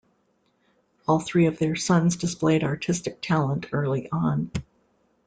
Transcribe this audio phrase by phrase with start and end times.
[1.07, 4.49] All three of their sons displayed artistic talent early on.